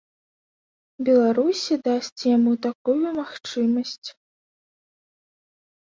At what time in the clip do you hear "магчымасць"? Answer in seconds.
3.19-4.09